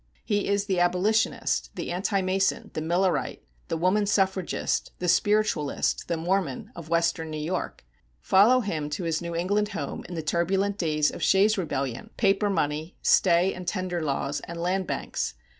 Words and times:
He 0.25 0.47
is 0.47 0.65
the 0.65 0.79
Abolitionist, 0.79 1.69
the 1.75 1.91
Anti 1.91 2.21
mason, 2.21 2.71
the 2.73 2.81
Millerite, 2.81 3.43
the 3.67 3.77
Woman 3.77 4.07
Suffragist, 4.07 4.91
the 4.97 5.07
Spiritualist, 5.07 6.07
the 6.07 6.17
Mormon, 6.17 6.71
of 6.75 6.89
Western 6.89 7.29
New 7.29 7.37
York. 7.37 7.85
Follow 8.19 8.61
him 8.61 8.89
to 8.89 9.03
his 9.03 9.21
New 9.21 9.35
England 9.35 9.69
home 9.77 10.03
in 10.09 10.15
the 10.15 10.23
turbulent 10.23 10.79
days 10.79 11.11
of 11.11 11.21
Shays' 11.21 11.55
rebellion, 11.55 12.09
paper 12.17 12.49
money, 12.49 12.97
stay 13.03 13.53
and 13.53 13.67
tender 13.67 14.01
laws, 14.01 14.39
and 14.47 14.59
land 14.59 14.87
banks. 14.87 15.35